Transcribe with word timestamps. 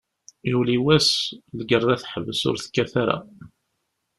Yuli 0.49 0.77
wass, 0.85 1.09
lgerra 1.57 1.95
teḥbes 2.01 2.41
ur 2.49 2.55
tekkat 2.59 2.93
ara. 3.01 3.17